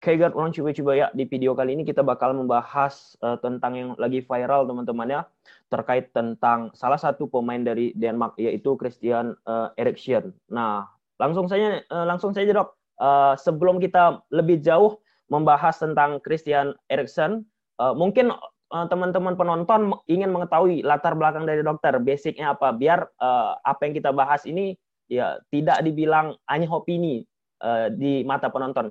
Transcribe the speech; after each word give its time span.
Kayak 0.00 0.32
orang 0.32 0.48
coba-coba 0.56 0.92
ya 0.96 1.06
di 1.12 1.28
video 1.28 1.52
kali 1.52 1.76
ini 1.76 1.84
kita 1.84 2.00
bakal 2.00 2.32
membahas 2.32 3.20
uh, 3.20 3.36
tentang 3.36 3.72
yang 3.76 3.90
lagi 4.00 4.24
viral 4.24 4.64
teman-teman 4.64 5.04
ya 5.12 5.20
terkait 5.68 6.08
tentang 6.16 6.72
salah 6.72 6.96
satu 6.96 7.28
pemain 7.28 7.60
dari 7.60 7.92
Denmark 7.92 8.40
yaitu 8.40 8.80
Christian 8.80 9.36
uh, 9.44 9.68
Eriksen. 9.76 10.32
Nah, 10.48 10.88
langsung 11.20 11.52
saja 11.52 11.84
uh, 11.92 12.08
langsung 12.08 12.32
saja 12.32 12.48
dok. 12.48 12.72
Uh, 12.96 13.36
sebelum 13.36 13.76
kita 13.76 14.24
lebih 14.32 14.64
jauh 14.64 14.96
membahas 15.28 15.76
tentang 15.76 16.16
Christian 16.24 16.72
Eriksen, 16.88 17.44
uh, 17.76 17.92
mungkin 17.92 18.32
teman-teman 18.72 19.36
uh, 19.36 19.38
penonton 19.40 19.80
ingin 20.08 20.32
mengetahui 20.32 20.80
latar 20.80 21.12
belakang 21.12 21.44
dari 21.44 21.60
dokter, 21.60 22.00
basicnya 22.00 22.56
apa, 22.56 22.72
biar 22.72 23.04
uh, 23.20 23.52
apa 23.60 23.84
yang 23.84 23.92
kita 24.00 24.16
bahas 24.16 24.48
ini 24.48 24.80
ya 25.12 25.36
tidak 25.52 25.84
dibilang 25.84 26.40
hanya 26.48 26.72
opini 26.72 27.28
uh, 27.60 27.92
di 27.92 28.24
mata 28.24 28.48
penonton 28.48 28.88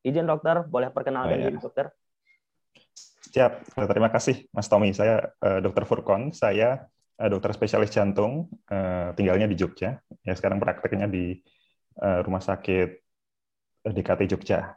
Izin 0.00 0.24
dokter, 0.24 0.64
boleh 0.64 0.88
perkenalkan 0.88 1.36
oh, 1.36 1.40
iya. 1.40 1.46
diri 1.52 1.58
dokter? 1.60 1.86
Siap, 3.30 3.76
terima 3.76 4.08
kasih 4.08 4.48
Mas 4.50 4.66
Tommy. 4.66 4.90
Saya 4.96 5.30
uh, 5.44 5.60
dokter 5.60 5.84
Furkon, 5.84 6.32
saya 6.32 6.88
uh, 7.20 7.28
dokter 7.28 7.52
spesialis 7.52 7.92
jantung, 7.92 8.48
uh, 8.72 9.12
tinggalnya 9.14 9.46
di 9.46 9.54
Jogja. 9.54 10.00
Ya 10.24 10.32
sekarang 10.34 10.58
prakteknya 10.58 11.06
di 11.06 11.38
uh, 12.00 12.24
rumah 12.24 12.40
sakit 12.40 12.88
DKT 13.86 14.20
Jogja. 14.34 14.74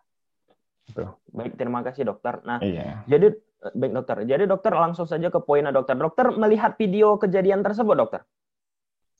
Gitu. 0.84 1.08
Baik, 1.32 1.56
terima 1.56 1.80
kasih 1.82 2.04
dokter. 2.04 2.44
Nah, 2.44 2.60
iya. 2.60 3.08
jadi 3.08 3.32
baik 3.72 3.94
dokter. 3.96 4.18
Jadi 4.28 4.44
dokter 4.44 4.76
langsung 4.76 5.08
saja 5.08 5.32
ke 5.32 5.40
poinnya 5.40 5.72
dokter. 5.72 5.96
Dokter 5.96 6.36
melihat 6.36 6.76
video 6.76 7.16
kejadian 7.16 7.64
tersebut 7.64 7.96
dokter? 7.96 8.22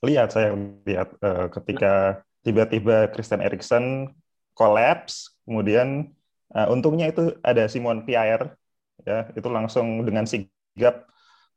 Lihat, 0.04 0.36
saya 0.36 0.52
lihat 0.84 1.16
uh, 1.24 1.48
ketika 1.48 2.20
tiba-tiba 2.44 3.08
Kristen 3.16 3.40
Eriksen 3.40 4.12
collapse 4.54 5.34
Kemudian 5.44 6.08
uh, 6.56 6.68
untungnya 6.72 7.12
itu 7.12 7.36
ada 7.44 7.68
Simon 7.68 8.08
Pierre 8.08 8.56
ya 9.04 9.28
itu 9.36 9.48
langsung 9.52 10.08
dengan 10.08 10.24
sigap 10.24 11.04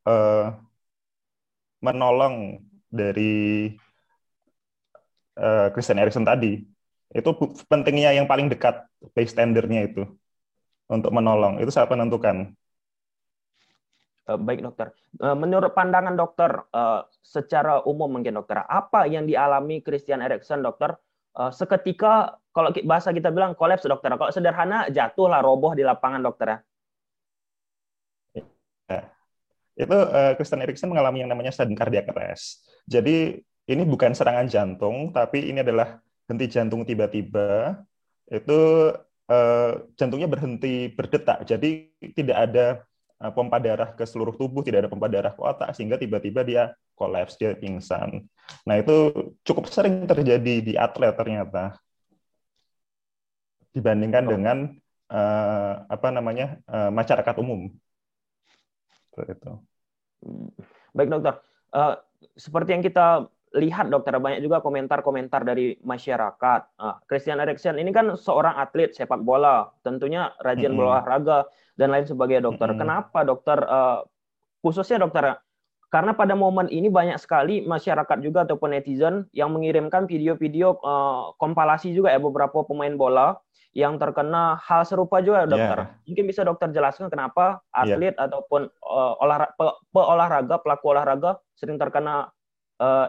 uh, 0.03 0.51
menolong 1.79 2.67
dari 2.91 3.71
uh, 5.39 5.71
Christian 5.71 6.03
Eriksen 6.03 6.27
tadi. 6.27 6.67
Itu 7.15 7.39
pentingnya 7.71 8.11
yang 8.19 8.27
paling 8.27 8.51
dekat 8.51 8.83
bystandernya 9.15 9.87
itu 9.87 10.03
untuk 10.91 11.15
menolong. 11.15 11.63
Itu 11.63 11.71
sangat 11.71 11.95
menentukan. 11.95 12.51
Baik 14.27 14.59
dokter, 14.59 14.91
menurut 15.39 15.71
pandangan 15.71 16.19
dokter 16.19 16.67
secara 17.23 17.79
umum 17.87 18.11
mungkin 18.11 18.35
dokter, 18.35 18.59
apa 18.67 19.07
yang 19.07 19.23
dialami 19.23 19.87
Christian 19.87 20.19
Eriksen 20.19 20.67
dokter 20.67 20.99
seketika 21.53 22.41
kalau 22.57 22.73
bahasa 22.89 23.13
kita 23.13 23.29
bilang 23.29 23.53
kolaps 23.53 23.85
dokter. 23.85 24.09
Kalau 24.09 24.33
sederhana 24.33 24.89
jatuhlah 24.89 25.45
roboh 25.45 25.77
di 25.77 25.85
lapangan 25.85 26.25
dokter 26.25 26.47
ya. 26.49 26.59
ya. 28.89 29.03
Itu 29.77 29.93
uh, 29.93 30.33
Kristen 30.41 30.65
Eriksen 30.65 30.89
mengalami 30.89 31.21
yang 31.21 31.29
namanya 31.29 31.53
sudden 31.53 31.77
cardiac 31.77 32.09
arrest. 32.17 32.65
Jadi 32.89 33.45
ini 33.69 33.83
bukan 33.85 34.17
serangan 34.17 34.49
jantung, 34.49 35.13
tapi 35.13 35.53
ini 35.53 35.61
adalah 35.61 36.01
henti 36.25 36.49
jantung 36.49 36.89
tiba-tiba. 36.89 37.77
Itu 38.25 38.91
uh, 39.29 39.73
jantungnya 40.01 40.33
berhenti 40.33 40.89
berdetak. 40.89 41.45
Jadi 41.45 41.93
tidak 42.17 42.39
ada 42.41 42.67
uh, 42.81 42.96
pompa 43.17 43.57
darah 43.57 43.97
ke 43.97 44.05
seluruh 44.05 44.37
tubuh, 44.37 44.61
tidak 44.61 44.85
ada 44.85 44.91
pompa 44.93 45.09
darah 45.09 45.33
ke 45.33 45.41
otak, 45.41 45.73
sehingga 45.73 45.97
tiba-tiba 45.97 46.45
dia 46.45 46.63
kolaps, 46.93 47.41
dia 47.41 47.57
pingsan. 47.57 48.29
Nah 48.69 48.77
itu 48.77 49.13
cukup 49.41 49.73
sering 49.73 50.05
terjadi 50.05 50.55
di 50.61 50.73
atlet 50.77 51.17
ternyata 51.17 51.81
dibandingkan 53.73 54.25
oh. 54.25 54.31
dengan 54.33 54.59
uh, 55.13 55.85
apa 55.89 56.09
namanya 56.13 56.61
uh, 56.69 56.93
masyarakat 56.93 57.35
umum. 57.41 57.73
Itu. 59.17 59.53
Baik 60.93 61.09
dokter, 61.09 61.41
uh, 61.73 61.97
seperti 62.37 62.77
yang 62.77 62.85
kita 62.85 63.29
lihat 63.55 63.89
dokter 63.89 64.19
banyak 64.19 64.43
juga 64.43 64.59
komentar-komentar 64.59 65.47
dari 65.47 65.79
masyarakat. 65.87 66.61
Uh, 66.81 66.99
Christian 67.07 67.39
Eriksen 67.39 67.79
ini 67.79 67.95
kan 67.95 68.19
seorang 68.19 68.59
atlet 68.59 68.91
sepak 68.93 69.23
bola, 69.23 69.71
tentunya 69.87 70.35
rajin 70.43 70.71
mm 70.71 70.75
-hmm. 70.75 70.79
berolahraga 70.79 71.39
dan 71.79 71.95
lain 71.95 72.09
sebagainya 72.09 72.51
dokter. 72.51 72.69
Mm 72.69 72.75
-hmm. 72.75 72.83
Kenapa 72.83 73.19
dokter 73.23 73.59
uh, 73.63 74.03
khususnya 74.65 74.99
dokter 74.99 75.39
karena 75.87 76.13
pada 76.19 76.35
momen 76.35 76.67
ini 76.67 76.91
banyak 76.91 77.15
sekali 77.17 77.63
masyarakat 77.63 78.19
juga 78.19 78.43
ataupun 78.43 78.75
netizen 78.75 79.31
yang 79.31 79.55
mengirimkan 79.55 80.11
video-video 80.11 80.83
uh, 80.83 81.33
kompilasi 81.39 81.95
juga 81.95 82.11
ya 82.11 82.19
beberapa 82.19 82.67
pemain 82.67 82.99
bola 82.99 83.39
yang 83.77 84.01
terkena 84.01 84.57
hal 84.57 84.89
serupa 84.89 85.21
juga 85.21 85.45
dokter. 85.45 85.85
Yeah. 85.85 86.05
Mungkin 86.09 86.25
bisa 86.27 86.43
dokter 86.43 86.73
jelaskan 86.73 87.13
kenapa 87.13 87.61
atlet 87.71 88.17
yeah. 88.17 88.25
ataupun 88.25 88.73
uh, 88.83 89.15
olahraga, 89.21 89.53
pe, 89.53 90.03
olahraga 90.03 90.57
pelaku 90.65 90.85
olahraga 90.97 91.31
sering 91.55 91.77
terkena 91.77 92.33
uh, 92.81 93.07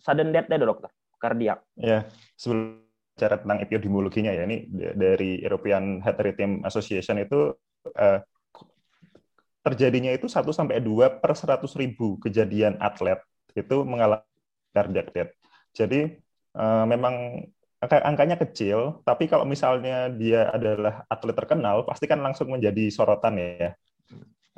sudden 0.00 0.32
death 0.34 0.48
ya 0.48 0.58
dokter, 0.58 0.90
kardiak. 1.20 1.60
Ya, 1.76 2.08
sebelum 2.34 2.80
bicara 3.14 3.36
tentang 3.36 3.58
epidemiologinya 3.60 4.32
ya, 4.32 4.48
ini 4.48 4.64
dari 4.96 5.44
European 5.44 6.00
Heart 6.00 6.18
Rhythm 6.24 6.52
Association 6.64 7.20
itu 7.20 7.52
uh, 7.96 8.18
terjadinya 9.60 10.08
itu 10.16 10.24
1 10.24 10.40
sampai 10.56 10.80
2 10.80 11.20
per 11.20 11.32
100 11.36 11.68
ribu 11.76 12.16
kejadian 12.16 12.80
atlet 12.80 13.20
itu 13.52 13.76
mengalami 13.84 14.24
cardiac 14.72 15.12
death. 15.12 15.32
Jadi 15.76 16.16
uh, 16.56 16.88
memang 16.88 17.44
angkanya 17.80 18.36
kecil, 18.36 19.00
tapi 19.08 19.24
kalau 19.24 19.48
misalnya 19.48 20.12
dia 20.12 20.52
adalah 20.52 21.04
atlet 21.08 21.32
terkenal, 21.32 21.84
pasti 21.88 22.04
kan 22.04 22.20
langsung 22.20 22.52
menjadi 22.52 22.92
sorotan 22.92 23.40
ya. 23.40 23.72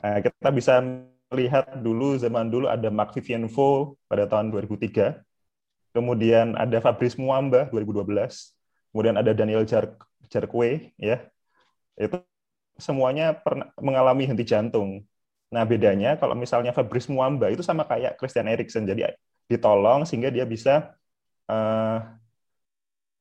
Nah, 0.02 0.18
kita 0.18 0.50
bisa 0.50 0.82
melihat 1.30 1.78
dulu 1.78 2.18
zaman 2.18 2.50
dulu 2.50 2.66
ada 2.66 2.90
Mark 2.90 3.14
Vivian 3.14 3.46
Vo 3.46 3.94
pada 4.10 4.26
tahun 4.26 4.50
2003, 4.50 5.22
kemudian 5.92 6.56
ada 6.56 6.80
Fabrice 6.80 7.20
Muamba 7.20 7.68
2012, 7.70 8.08
kemudian 8.92 9.16
ada 9.16 9.32
Daniel 9.36 9.64
Jar 9.68 9.96
Jarque 10.32 10.96
ya. 10.96 11.24
Itu 11.96 12.24
semuanya 12.80 13.36
pernah 13.36 13.68
mengalami 13.78 14.24
henti 14.24 14.44
jantung. 14.48 15.04
Nah, 15.52 15.68
bedanya 15.68 16.16
kalau 16.16 16.32
misalnya 16.32 16.72
Fabrice 16.72 17.12
Muamba 17.12 17.52
itu 17.52 17.60
sama 17.60 17.84
kayak 17.84 18.16
Christian 18.16 18.48
Eriksen, 18.48 18.88
jadi 18.88 19.12
ditolong 19.46 20.08
sehingga 20.08 20.32
dia 20.32 20.48
bisa 20.48 20.96
uh, 21.52 21.98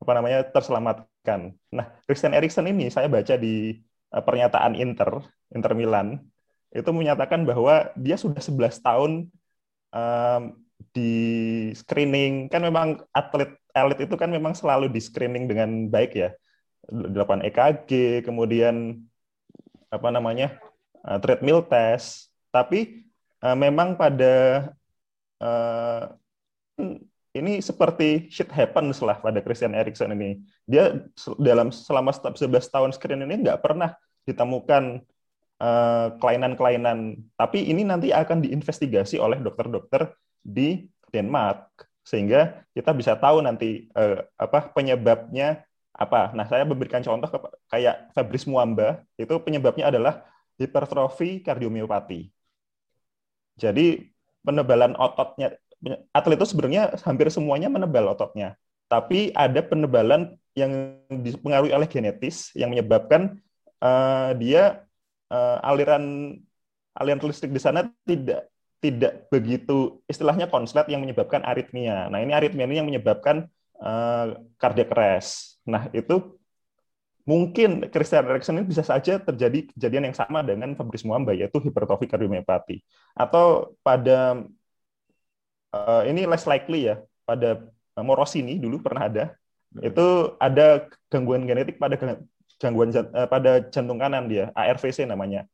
apa 0.01 0.11
namanya 0.15 0.47
terselamatkan. 0.47 1.51
Nah, 1.69 1.85
Christian 2.07 2.31
Eriksen 2.31 2.71
ini 2.71 2.87
saya 2.87 3.11
baca 3.11 3.35
di 3.35 3.75
uh, 4.15 4.23
pernyataan 4.23 4.79
Inter, 4.79 5.27
Inter 5.51 5.75
Milan, 5.75 6.23
itu 6.71 6.87
menyatakan 6.95 7.43
bahwa 7.43 7.91
dia 7.99 8.15
sudah 8.15 8.39
11 8.39 8.79
tahun 8.79 9.11
um, 9.91 10.41
di 10.91 11.13
screening. 11.73 12.47
Kan 12.51 12.63
memang 12.63 13.01
atlet 13.15 13.55
elit 13.71 14.03
itu 14.03 14.15
kan 14.19 14.27
memang 14.27 14.51
selalu 14.55 14.91
di 14.91 14.99
screening 14.99 15.47
dengan 15.47 15.87
baik 15.87 16.11
ya. 16.15 16.29
Dilakukan 16.87 17.43
EKG, 17.47 18.21
kemudian 18.27 18.99
apa 19.91 20.07
namanya? 20.11 20.59
Uh, 21.01 21.17
treadmill 21.17 21.65
test, 21.65 22.29
tapi 22.53 23.09
uh, 23.41 23.57
memang 23.57 23.97
pada 23.97 24.69
uh, 25.41 26.13
ini 27.31 27.63
seperti 27.63 28.27
shit 28.27 28.51
happens 28.51 28.99
lah 28.99 29.17
pada 29.17 29.39
Christian 29.39 29.71
Eriksen 29.73 30.11
ini. 30.11 30.43
Dia 30.67 30.99
dalam 31.39 31.71
selama 31.71 32.11
11 32.11 32.37
tahun 32.67 32.91
screen 32.91 33.23
ini 33.23 33.47
nggak 33.47 33.63
pernah 33.63 33.95
ditemukan 34.27 35.01
kelainan 35.61 35.61
eh, 35.61 36.07
kelainan-kelainan. 36.17 36.97
Tapi 37.37 37.69
ini 37.69 37.85
nanti 37.85 38.09
akan 38.09 38.41
diinvestigasi 38.43 39.21
oleh 39.21 39.39
dokter-dokter 39.39 40.11
di 40.41 40.89
Denmark 41.09 41.87
sehingga 42.01 42.65
kita 42.73 42.91
bisa 42.97 43.13
tahu 43.15 43.45
nanti 43.45 43.87
uh, 43.93 44.25
apa 44.35 44.73
penyebabnya 44.73 45.63
apa. 45.93 46.33
Nah, 46.33 46.49
saya 46.49 46.65
memberikan 46.65 47.03
contoh 47.05 47.29
kayak 47.69 48.09
Fabrice 48.17 48.49
Muamba 48.49 49.05
itu 49.19 49.31
penyebabnya 49.43 49.93
adalah 49.93 50.25
hipertrofi 50.57 51.45
kardiomiopati. 51.45 52.31
Jadi 53.59 54.09
penebalan 54.41 54.97
ototnya 54.97 55.53
atlet 56.13 56.37
itu 56.37 56.47
sebenarnya 56.49 56.97
hampir 57.05 57.29
semuanya 57.29 57.69
menebal 57.69 58.09
ototnya. 58.13 58.57
Tapi 58.89 59.31
ada 59.31 59.61
penebalan 59.63 60.35
yang 60.57 60.99
dipengaruhi 61.07 61.71
oleh 61.71 61.87
genetis 61.87 62.51
yang 62.57 62.75
menyebabkan 62.75 63.39
uh, 63.79 64.35
dia 64.35 64.83
uh, 65.31 65.57
aliran 65.63 66.35
aliran 66.91 67.23
listrik 67.23 67.55
di 67.55 67.61
sana 67.61 67.87
tidak 68.03 68.50
tidak 68.81 69.29
begitu 69.29 70.01
istilahnya 70.09 70.49
konslet 70.49 70.89
yang 70.89 71.05
menyebabkan 71.05 71.45
aritmia. 71.45 72.09
Nah, 72.09 72.17
ini 72.17 72.33
aritmia 72.33 72.65
ini 72.65 72.81
yang 72.81 72.89
menyebabkan 72.89 73.45
uh, 73.77 74.41
cardiac 74.57 74.89
arrest. 74.97 75.61
Nah, 75.69 75.85
itu 75.93 76.41
mungkin 77.29 77.85
Christian 77.93 78.25
Eriksen 78.25 78.57
ini 78.57 78.65
bisa 78.65 78.81
saja 78.81 79.21
terjadi 79.21 79.69
kejadian 79.77 80.09
yang 80.09 80.17
sama 80.17 80.41
dengan 80.41 80.73
Fabrice 80.73 81.05
Muamba 81.05 81.37
yaitu 81.37 81.61
hipertrofi 81.61 82.09
kardiomiopati. 82.09 82.81
Atau 83.13 83.77
pada 83.85 84.41
uh, 85.77 86.03
ini 86.09 86.25
less 86.25 86.49
likely 86.49 86.89
ya 86.89 86.97
pada 87.21 87.61
Morosini 88.01 88.57
dulu 88.57 88.81
pernah 88.81 89.05
ada 89.05 89.25
hmm. 89.77 89.85
itu 89.93 90.07
ada 90.41 90.89
gangguan 91.13 91.45
genetik 91.45 91.77
pada 91.77 91.93
gangguan 92.57 92.89
uh, 92.89 93.29
pada 93.29 93.69
jantung 93.69 94.01
kanan 94.01 94.25
dia, 94.25 94.49
ARVC 94.57 95.05
namanya. 95.05 95.45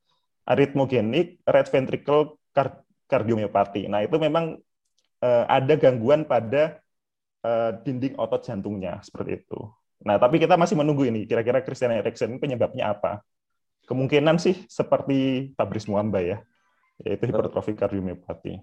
Arrhythmogenic 0.48 1.44
right 1.44 1.68
ventricle 1.68 2.40
cardiomyopathy. 3.07 3.88
Nah, 3.88 4.04
itu 4.04 4.15
memang 4.19 4.59
uh, 5.24 5.44
ada 5.48 5.74
gangguan 5.80 6.27
pada 6.27 6.83
uh, 7.42 7.71
dinding 7.81 8.19
otot 8.19 8.44
jantungnya 8.44 9.00
seperti 9.01 9.44
itu. 9.44 9.59
Nah, 10.06 10.21
tapi 10.21 10.38
kita 10.38 10.59
masih 10.59 10.77
menunggu 10.77 11.09
ini 11.09 11.25
kira-kira 11.25 11.65
Christian 11.65 11.95
Eriksen 11.95 12.38
penyebabnya 12.38 12.94
apa. 12.94 13.25
Kemungkinan 13.88 14.38
sih 14.38 14.68
seperti 14.68 15.51
Fabrice 15.56 15.88
Muamba 15.88 16.19
ya, 16.19 16.44
yaitu 17.01 17.31
hipertrofi 17.31 17.74
kardiomyopati. 17.74 18.59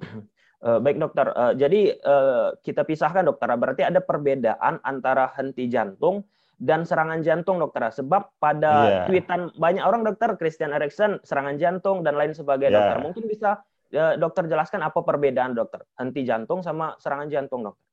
Uh, 0.64 0.80
baik 0.80 0.96
dokter, 1.00 1.28
uh, 1.32 1.52
jadi 1.56 1.96
uh, 2.04 2.56
kita 2.60 2.84
pisahkan 2.84 3.24
dokter. 3.24 3.48
Berarti 3.56 3.82
ada 3.84 4.04
perbedaan 4.04 4.80
antara 4.84 5.32
henti 5.36 5.68
jantung 5.68 6.28
dan 6.60 6.86
serangan 6.86 7.24
jantung 7.24 7.56
dokter. 7.60 7.88
Sebab 7.88 8.36
pada 8.36 8.72
yeah. 8.84 9.04
tweetan 9.08 9.52
banyak 9.56 9.84
orang 9.84 10.04
dokter 10.04 10.36
Christian 10.36 10.72
Eriksen 10.72 11.20
serangan 11.24 11.56
jantung 11.56 12.04
dan 12.04 12.14
lain 12.14 12.36
sebagainya 12.36 12.72
yeah. 12.72 12.80
dokter. 12.80 12.98
Mungkin 13.00 13.24
bisa 13.28 13.50
dokter 13.94 14.50
jelaskan 14.50 14.82
apa 14.82 14.98
perbedaan 15.06 15.54
dokter 15.54 15.86
henti 15.94 16.26
jantung 16.26 16.66
sama 16.66 16.98
serangan 16.98 17.30
jantung 17.30 17.62
dokter. 17.62 17.86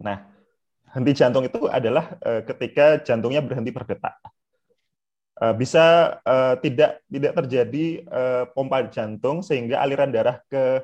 Nah, 0.00 0.18
henti 0.96 1.12
jantung 1.12 1.44
itu 1.44 1.68
adalah 1.68 2.16
uh, 2.24 2.40
ketika 2.44 3.04
jantungnya 3.04 3.44
berhenti 3.44 3.68
berdetak. 3.68 4.16
Uh, 5.36 5.52
bisa 5.52 6.16
uh, 6.24 6.56
tidak 6.64 7.04
tidak 7.12 7.32
terjadi 7.36 7.84
uh, 8.08 8.44
pompa 8.56 8.88
jantung 8.88 9.44
sehingga 9.44 9.84
aliran 9.84 10.08
darah 10.08 10.40
ke 10.48 10.80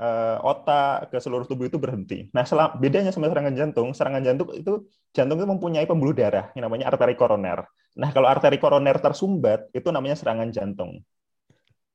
uh, 0.00 0.36
otak 0.40 1.12
ke 1.12 1.20
seluruh 1.20 1.44
tubuh 1.44 1.68
itu 1.68 1.76
berhenti. 1.76 2.32
Nah, 2.32 2.48
selam, 2.48 2.80
bedanya 2.80 3.12
sama 3.12 3.28
serangan 3.28 3.52
jantung, 3.52 3.92
serangan 3.92 4.24
jantung 4.24 4.48
itu 4.56 4.88
jantung 5.12 5.36
itu 5.36 5.48
mempunyai 5.48 5.84
pembuluh 5.84 6.16
darah 6.16 6.48
yang 6.56 6.64
namanya 6.66 6.88
arteri 6.88 7.12
koroner. 7.12 7.68
Nah, 7.94 8.10
kalau 8.10 8.26
arteri 8.26 8.56
koroner 8.56 8.96
tersumbat 8.98 9.68
itu 9.76 9.92
namanya 9.92 10.16
serangan 10.16 10.48
jantung. 10.48 11.04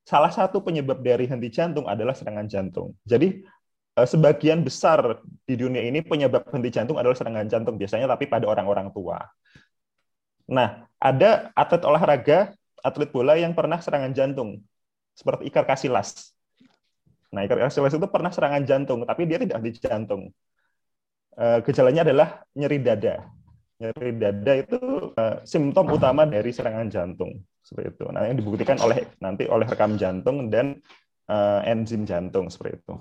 Salah 0.10 0.34
satu 0.34 0.66
penyebab 0.66 1.06
dari 1.06 1.30
henti 1.30 1.54
jantung 1.54 1.86
adalah 1.86 2.18
serangan 2.18 2.50
jantung. 2.50 2.98
Jadi 3.06 3.46
eh, 3.94 4.08
sebagian 4.10 4.66
besar 4.66 5.22
di 5.46 5.54
dunia 5.54 5.86
ini 5.86 6.02
penyebab 6.02 6.50
henti 6.50 6.74
jantung 6.74 6.98
adalah 6.98 7.14
serangan 7.14 7.46
jantung 7.46 7.78
biasanya 7.78 8.10
tapi 8.10 8.26
pada 8.26 8.50
orang-orang 8.50 8.90
tua. 8.90 9.22
Nah, 10.50 10.90
ada 10.98 11.54
atlet 11.54 11.86
olahraga, 11.86 12.58
atlet 12.82 13.14
bola 13.14 13.38
yang 13.38 13.54
pernah 13.54 13.78
serangan 13.78 14.10
jantung 14.18 14.66
seperti 15.14 15.46
Iker 15.46 15.70
Casillas 15.70 16.34
Nah, 17.30 17.46
Iker 17.46 17.62
Casillas 17.62 17.94
itu 17.94 18.08
pernah 18.10 18.34
serangan 18.34 18.66
jantung, 18.66 19.06
tapi 19.06 19.30
dia 19.30 19.38
tidak 19.38 19.62
di 19.62 19.72
jantung. 19.78 20.34
Uh, 21.38 21.62
gejalanya 21.62 22.02
adalah 22.02 22.42
nyeri 22.58 22.82
dada. 22.82 23.30
Nyeri 23.78 24.12
dada 24.18 24.54
itu 24.58 24.78
uh, 25.14 25.38
simptom 25.46 25.94
utama 25.94 26.26
dari 26.26 26.50
serangan 26.50 26.90
jantung. 26.90 27.38
Seperti 27.62 27.96
itu. 27.96 28.06
Nah, 28.10 28.26
yang 28.26 28.38
dibuktikan 28.40 28.78
oleh 28.82 29.10
nanti 29.22 29.46
oleh 29.46 29.68
rekam 29.68 29.96
jantung 30.00 30.50
dan 30.50 30.80
uh, 31.30 31.62
enzim 31.64 32.04
jantung 32.08 32.50
seperti 32.50 32.82
itu. 32.82 32.94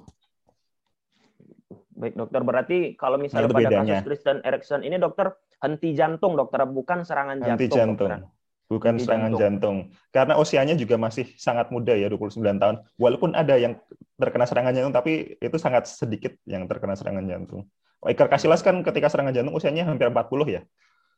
Baik 1.99 2.15
dokter, 2.15 2.41
berarti 2.47 2.79
kalau 2.95 3.19
misalnya 3.19 3.51
nah, 3.51 3.57
pada 3.59 3.71
bedanya. 3.71 3.95
kasus 3.99 4.07
Christian 4.07 4.39
Eriksen 4.47 4.81
ini 4.87 4.97
dokter 5.03 5.35
henti 5.59 5.91
jantung 5.99 6.39
dokter, 6.39 6.63
bukan 6.69 7.03
serangan 7.03 7.43
henti 7.43 7.67
jantung. 7.67 8.07
jantung. 8.07 8.11
Dokter 8.15 8.37
bukan 8.69 9.01
serangan 9.01 9.33
jantung. 9.35 9.41
jantung. 9.41 9.77
Karena 10.13 10.35
usianya 10.37 10.77
juga 10.77 11.01
masih 11.01 11.33
sangat 11.41 11.73
muda 11.73 11.97
ya, 11.97 12.13
29 12.13 12.61
tahun. 12.61 12.77
Walaupun 13.01 13.33
ada 13.33 13.57
yang 13.57 13.81
terkena 14.21 14.45
serangan 14.45 14.77
jantung, 14.77 14.95
tapi 14.95 15.41
itu 15.41 15.57
sangat 15.57 15.89
sedikit 15.89 16.37
yang 16.45 16.69
terkena 16.69 16.95
serangan 16.95 17.25
jantung. 17.25 17.65
Iker 18.05 18.31
Casillas 18.31 18.63
kan 18.63 18.79
ketika 18.85 19.11
serangan 19.11 19.35
jantung 19.35 19.57
usianya 19.57 19.89
hampir 19.89 20.07
40 20.07 20.55
ya. 20.55 20.63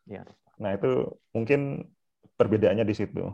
ya. 0.08 0.22
Nah, 0.56 0.78
itu 0.78 1.12
mungkin 1.34 1.90
perbedaannya 2.40 2.88
di 2.88 2.96
situ. 2.96 3.28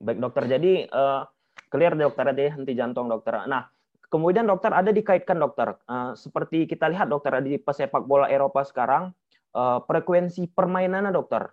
Baik 0.00 0.18
dokter, 0.18 0.48
jadi 0.48 0.88
uh, 0.88 1.28
clear 1.68 1.92
dokter 1.92 2.32
tadi 2.32 2.48
henti 2.48 2.72
jantung 2.72 3.12
dokter. 3.12 3.44
Nah, 3.44 3.68
kemudian 4.08 4.48
dokter 4.48 4.72
ada 4.72 4.88
dikaitkan 4.88 5.36
dokter, 5.36 5.76
uh, 5.84 6.16
seperti 6.16 6.64
kita 6.64 6.88
lihat 6.88 7.12
dokter 7.12 7.36
di 7.44 7.60
pesepak 7.60 8.08
bola 8.08 8.32
Eropa 8.32 8.64
sekarang, 8.64 9.12
uh, 9.52 9.84
frekuensi 9.84 10.48
permainannya 10.48 11.12
dokter 11.12 11.52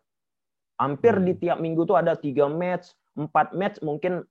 Hampir 0.79 1.19
hmm. 1.19 1.25
di 1.27 1.33
tiap 1.35 1.59
minggu 1.59 1.83
tuh 1.83 1.99
ada 1.99 2.15
tiga 2.15 2.47
match, 2.47 2.95
empat 3.19 3.51
match 3.51 3.83
mungkin 3.83 4.23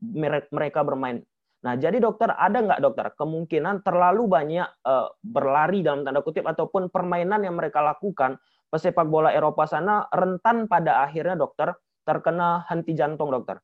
mereka 0.49 0.81
bermain. 0.81 1.20
Nah, 1.61 1.76
jadi 1.76 2.00
dokter 2.00 2.32
ada 2.32 2.65
nggak 2.65 2.81
dokter 2.81 3.06
kemungkinan 3.20 3.85
terlalu 3.85 4.25
banyak 4.25 4.65
uh, 4.88 5.12
berlari 5.20 5.85
dalam 5.85 6.09
tanda 6.09 6.25
kutip 6.25 6.49
ataupun 6.49 6.88
permainan 6.88 7.44
yang 7.44 7.53
mereka 7.59 7.85
lakukan 7.85 8.41
pesepak 8.69 9.09
bola 9.09 9.32
Eropa 9.32 9.65
sana 9.65 10.05
rentan 10.12 10.69
pada 10.69 11.05
akhirnya 11.05 11.37
dokter 11.37 11.73
terkena 12.05 12.65
henti 12.69 12.93
jantung 12.97 13.32
dokter. 13.32 13.61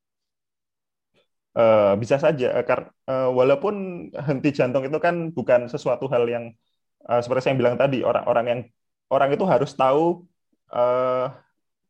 Uh, 1.54 1.94
bisa 2.02 2.18
saja 2.18 2.50
karena 2.66 2.90
uh, 3.06 3.30
walaupun 3.30 4.10
henti 4.10 4.50
jantung 4.50 4.82
itu 4.82 4.98
kan 4.98 5.30
bukan 5.30 5.70
sesuatu 5.70 6.10
hal 6.10 6.26
yang 6.26 6.50
uh, 7.06 7.22
seperti 7.22 7.46
saya 7.46 7.54
bilang 7.54 7.78
tadi 7.78 8.02
orang-orang 8.02 8.46
yang 8.50 8.60
orang 9.06 9.30
itu 9.30 9.46
harus 9.46 9.70
tahu 9.78 10.26
uh, 10.74 11.30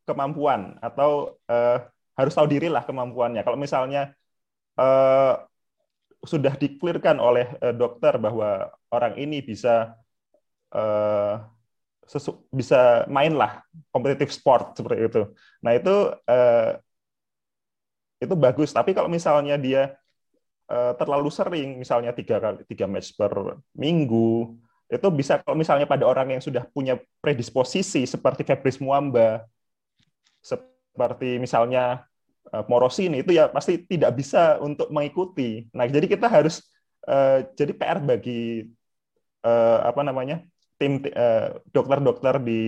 kemampuan 0.05 0.77
atau 0.85 1.41
uh, 1.49 1.81
harus 2.13 2.33
tahu 2.37 2.47
diri 2.47 2.69
lah 2.69 2.85
kemampuannya. 2.85 3.41
Kalau 3.41 3.57
misalnya 3.57 4.13
uh, 4.77 5.41
sudah 6.25 6.55
diklirkan 6.61 7.17
oleh 7.17 7.57
uh, 7.65 7.73
dokter 7.73 8.21
bahwa 8.21 8.69
orang 8.93 9.17
ini 9.17 9.41
bisa 9.41 9.97
uh, 10.77 11.41
sesu 12.05 12.45
bisa 12.53 13.09
mainlah 13.09 13.65
kompetitif 13.89 14.33
sport 14.33 14.77
seperti 14.77 15.09
itu. 15.09 15.23
Nah 15.65 15.73
itu 15.73 15.95
uh, 16.29 16.71
itu 18.21 18.35
bagus. 18.37 18.71
Tapi 18.73 18.93
kalau 18.97 19.09
misalnya 19.09 19.57
dia 19.61 19.97
uh, 20.69 20.93
terlalu 20.97 21.29
sering, 21.33 21.81
misalnya 21.81 22.13
tiga 22.13 22.41
kali 22.41 22.65
tiga 22.69 22.87
match 22.89 23.17
per 23.17 23.61
minggu, 23.77 24.57
itu 24.89 25.09
bisa 25.13 25.41
kalau 25.41 25.57
misalnya 25.57 25.89
pada 25.89 26.05
orang 26.05 26.37
yang 26.37 26.43
sudah 26.45 26.65
punya 26.71 27.01
predisposisi 27.25 28.05
seperti 28.05 28.45
Fabrice 28.45 28.81
Muamba 28.81 29.45
seperti 30.45 31.41
misalnya 31.41 32.05
uh, 32.53 32.65
Morosini 32.69 33.25
itu 33.25 33.33
ya 33.33 33.49
pasti 33.49 33.81
tidak 33.81 34.15
bisa 34.15 34.61
untuk 34.61 34.93
mengikuti. 34.93 35.65
Nah, 35.73 35.89
jadi 35.89 36.05
kita 36.05 36.29
harus 36.29 36.61
uh, 37.09 37.43
jadi 37.57 37.73
PR 37.73 37.99
bagi 38.05 38.69
uh, 39.43 39.79
apa 39.89 40.05
namanya 40.05 40.45
tim 40.81 41.03
dokter-dokter 41.71 42.35
uh, 42.39 42.43
di 42.43 42.63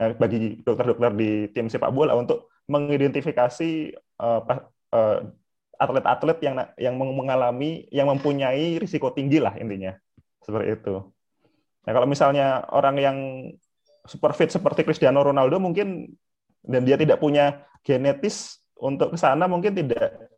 uh, 0.00 0.12
bagi 0.14 0.62
dokter-dokter 0.62 1.10
di 1.14 1.30
tim 1.50 1.66
sepak 1.66 1.90
bola 1.90 2.14
untuk 2.14 2.50
mengidentifikasi 2.68 3.96
atlet-atlet 5.78 6.38
yang 6.42 6.56
yang 6.76 6.94
mengalami 6.98 7.86
yang 7.94 8.10
mempunyai 8.10 8.82
risiko 8.82 9.14
tinggi 9.14 9.38
lah 9.38 9.54
intinya 9.56 9.94
seperti 10.42 10.80
itu. 10.80 10.94
Nah 11.86 11.92
kalau 11.94 12.04
misalnya 12.04 12.66
orang 12.74 12.96
yang 12.98 13.16
super 14.08 14.32
fit 14.34 14.48
seperti 14.48 14.82
Cristiano 14.82 15.20
Ronaldo 15.20 15.60
mungkin 15.60 16.08
dan 16.64 16.82
dia 16.84 16.96
tidak 16.98 17.20
punya 17.20 17.64
genetis 17.86 18.60
untuk 18.80 19.14
ke 19.14 19.18
sana 19.20 19.46
mungkin 19.46 19.72
tidak 19.76 20.28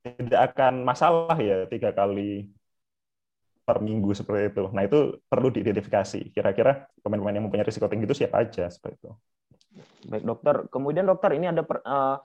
tidak 0.00 0.40
akan 0.52 0.82
masalah 0.84 1.36
ya 1.38 1.68
tiga 1.68 1.92
kali 1.92 2.48
per 3.64 3.78
minggu 3.78 4.10
seperti 4.16 4.56
itu. 4.56 4.64
Nah 4.74 4.82
itu 4.84 5.20
perlu 5.28 5.48
diidentifikasi. 5.52 6.34
Kira-kira 6.34 6.88
pemain-pemain 7.04 7.36
yang 7.38 7.44
mempunyai 7.46 7.66
risiko 7.66 7.86
tinggi 7.86 8.08
itu 8.08 8.16
siapa 8.24 8.42
aja 8.42 8.66
seperti 8.66 9.06
itu. 9.06 9.10
Baik 10.10 10.24
dokter. 10.26 10.54
Kemudian 10.72 11.06
dokter 11.06 11.30
ini 11.36 11.46
ada 11.46 11.62
per, 11.62 11.78
uh, 11.86 12.18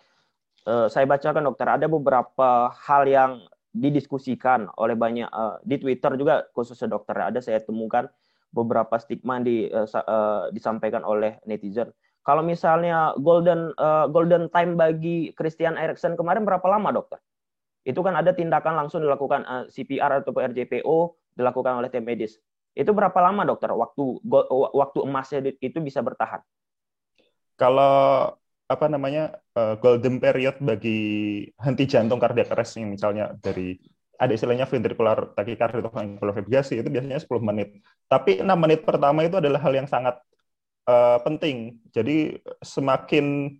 uh, 0.65 0.87
saya 0.89 1.05
bacakan 1.05 1.45
dokter 1.45 1.67
ada 1.69 1.85
beberapa 1.85 2.73
hal 2.73 3.05
yang 3.05 3.31
didiskusikan 3.75 4.71
oleh 4.79 4.95
banyak 4.95 5.27
uh, 5.29 5.59
di 5.61 5.75
Twitter 5.75 6.15
juga 6.15 6.47
khususnya 6.55 6.95
dokter 6.95 7.19
ada 7.19 7.43
saya 7.43 7.59
temukan 7.59 8.07
beberapa 8.55 8.95
stigma 8.95 9.43
di 9.43 9.67
uh, 9.67 9.83
uh, 9.83 10.47
disampaikan 10.55 11.03
oleh 11.03 11.35
netizen. 11.43 11.91
Kalau 12.25 12.41
misalnya 12.41 13.13
golden 13.21 13.75
uh, 13.77 14.09
golden 14.09 14.49
time 14.49 14.73
bagi 14.79 15.35
Christian 15.37 15.77
Eriksen 15.77 16.17
kemarin 16.17 16.41
berapa 16.41 16.65
lama, 16.65 16.89
dokter? 16.89 17.19
Itu 17.85 18.01
kan 18.01 18.17
ada 18.17 18.33
tindakan 18.33 18.73
langsung 18.73 19.05
dilakukan 19.05 19.45
uh, 19.45 19.63
CPR 19.69 20.25
atau 20.25 20.33
RJPO 20.33 20.97
dilakukan 21.35 21.79
oleh 21.79 21.91
tim 21.91 22.01
medis. 22.01 22.39
Itu 22.75 22.91
berapa 22.91 23.15
lama, 23.19 23.47
dokter? 23.47 23.71
Waktu 23.71 24.03
waktu 24.75 24.99
emasnya 25.03 25.39
itu 25.63 25.79
bisa 25.79 26.03
bertahan? 26.03 26.43
Kalau 27.55 28.35
apa 28.65 28.85
namanya 28.89 29.37
uh, 29.53 29.77
golden 29.77 30.17
period 30.17 30.57
bagi 30.57 31.45
henti 31.61 31.85
jantung 31.85 32.17
kardiak 32.17 32.49
arrest 32.49 32.81
misalnya 32.81 33.37
dari 33.37 33.77
ada 34.17 34.31
istilahnya 34.33 34.65
ventricular 34.65 35.35
tachycardia 35.37 35.85
atau 35.85 35.91
ventricular 35.91 36.33
fibrillasi 36.33 36.79
itu 36.79 36.89
biasanya 36.89 37.19
10 37.19 37.29
menit. 37.43 37.83
Tapi 38.07 38.41
6 38.41 38.47
menit 38.55 38.81
pertama 38.87 39.27
itu 39.27 39.35
adalah 39.37 39.59
hal 39.59 39.73
yang 39.75 39.87
sangat 39.91 40.15
uh, 40.87 41.19
penting. 41.21 41.83
Jadi 41.91 42.39
semakin 42.63 43.55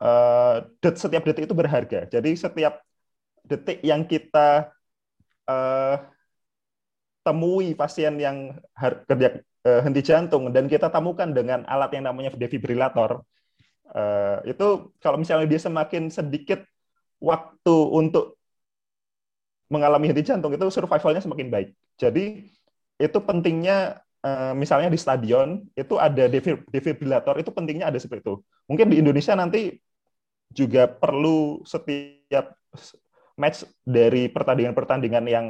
uh, 0.00 0.64
det, 0.78 0.94
setiap 0.96 1.22
detik 1.26 1.50
itu 1.50 1.56
berharga. 1.56 2.06
Jadi 2.06 2.30
setiap 2.38 2.78
detik 3.42 3.82
yang 3.82 4.06
kita 4.06 4.70
uh, 5.50 5.96
temui 7.28 7.76
pasien 7.76 8.16
yang 8.16 8.56
kerja 9.04 9.44
uh, 9.68 9.80
henti 9.84 10.00
jantung 10.00 10.48
dan 10.48 10.64
kita 10.64 10.88
temukan 10.88 11.28
dengan 11.28 11.68
alat 11.68 11.92
yang 11.92 12.08
namanya 12.08 12.32
defibrillator, 12.32 13.20
uh, 13.92 14.40
itu 14.48 14.96
kalau 15.04 15.20
misalnya 15.20 15.44
dia 15.44 15.60
semakin 15.60 16.08
sedikit 16.08 16.64
waktu 17.20 17.76
untuk 17.92 18.40
mengalami 19.68 20.08
henti 20.08 20.24
jantung 20.24 20.56
itu 20.56 20.64
survivalnya 20.72 21.20
semakin 21.20 21.52
baik. 21.52 21.68
Jadi 22.00 22.48
itu 22.96 23.18
pentingnya 23.20 24.00
uh, 24.24 24.56
misalnya 24.56 24.88
di 24.88 24.96
stadion 24.96 25.68
itu 25.76 26.00
ada 26.00 26.24
defibrillator 26.72 27.36
itu 27.36 27.52
pentingnya 27.52 27.92
ada 27.92 28.00
seperti 28.00 28.24
itu. 28.24 28.40
Mungkin 28.64 28.88
di 28.88 28.96
Indonesia 29.04 29.36
nanti 29.36 29.76
juga 30.48 30.88
perlu 30.88 31.60
setiap 31.68 32.56
match 33.36 33.68
dari 33.84 34.32
pertandingan-pertandingan 34.32 35.24
yang 35.28 35.46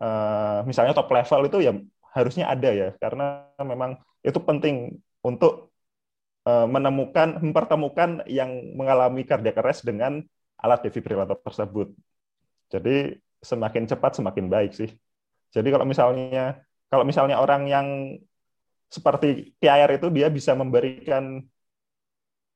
uh, 0.00 0.64
misalnya 0.66 0.96
top 0.96 1.08
level 1.12 1.40
itu 1.46 1.58
ya 1.62 1.72
harusnya 2.10 2.50
ada 2.50 2.70
ya 2.74 2.88
karena 2.98 3.46
memang 3.62 4.00
itu 4.26 4.36
penting 4.42 4.98
untuk 5.22 5.70
uh, 6.48 6.66
menemukan 6.66 7.38
mempertemukan 7.38 8.24
yang 8.26 8.50
mengalami 8.74 9.22
cardiac 9.22 9.60
arrest 9.60 9.86
dengan 9.86 10.24
alat 10.60 10.80
defibrillator 10.84 11.38
tersebut. 11.40 11.92
Jadi 12.68 13.16
semakin 13.40 13.88
cepat 13.88 14.20
semakin 14.20 14.46
baik 14.52 14.72
sih. 14.76 14.90
Jadi 15.50 15.68
kalau 15.72 15.86
misalnya 15.88 16.60
kalau 16.90 17.04
misalnya 17.06 17.40
orang 17.40 17.62
yang 17.70 17.86
seperti 18.90 19.54
PIR 19.62 20.02
itu 20.02 20.10
dia 20.10 20.26
bisa 20.26 20.52
memberikan 20.58 21.38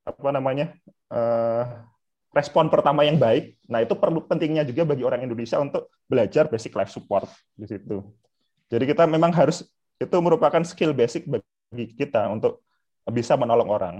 apa 0.04 0.30
namanya 0.34 0.74
uh, 1.08 1.64
respon 2.34 2.66
pertama 2.66 3.06
yang 3.06 3.16
baik. 3.16 3.54
Nah 3.70 3.86
itu 3.86 3.94
perlu 3.94 4.26
pentingnya 4.26 4.66
juga 4.66 4.82
bagi 4.82 5.06
orang 5.06 5.22
Indonesia 5.22 5.56
untuk 5.62 5.94
belajar 6.10 6.50
basic 6.50 6.74
life 6.74 6.90
support 6.90 7.30
di 7.54 7.70
situ. 7.70 8.02
Jadi 8.68 8.84
kita 8.90 9.06
memang 9.06 9.30
harus 9.30 9.62
itu 10.02 10.16
merupakan 10.18 10.60
skill 10.66 10.90
basic 10.90 11.30
bagi 11.30 11.94
kita 11.94 12.26
untuk 12.26 12.66
bisa 13.06 13.38
menolong 13.38 13.70
orang. 13.70 13.94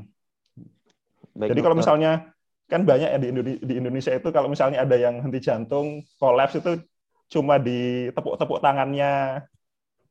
Baik, 1.34 1.54
Jadi 1.54 1.60
kalau 1.62 1.76
misalnya 1.78 2.34
kan 2.66 2.82
banyak 2.82 3.08
ya 3.14 3.18
di 3.20 3.74
Indonesia 3.78 4.10
itu 4.10 4.28
kalau 4.34 4.50
misalnya 4.50 4.82
ada 4.82 4.96
yang 4.98 5.22
henti 5.22 5.38
jantung, 5.38 6.02
kolaps 6.18 6.58
itu 6.58 6.82
cuma 7.30 7.62
di 7.62 8.10
tepuk-tepuk 8.10 8.58
tangannya. 8.58 9.44